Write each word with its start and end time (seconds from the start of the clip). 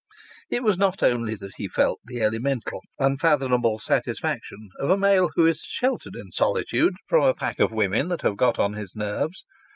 It 0.49 0.63
was 0.63 0.79
not 0.79 1.03
only 1.03 1.35
that 1.35 1.51
he 1.57 1.67
felt 1.67 1.99
the 2.05 2.23
elemental, 2.23 2.81
unfathomable 2.97 3.77
satisfaction 3.77 4.69
of 4.79 4.89
a 4.89 4.97
male 4.97 5.29
who 5.35 5.45
is 5.45 5.61
sheltered 5.61 6.15
in 6.15 6.31
solitude 6.31 6.95
from 7.07 7.23
a 7.23 7.35
pack 7.35 7.59
of 7.59 7.71
women 7.71 8.07
that 8.07 8.23
have 8.23 8.35
got 8.37 8.57
on 8.57 8.73
his 8.73 8.95
nerves. 8.95 9.43